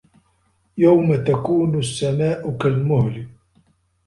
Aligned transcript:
يَومَ 0.77 1.23
تَكونُ 1.23 1.79
السَّماءُ 1.79 2.57
كَالمُهلِ 2.57 3.27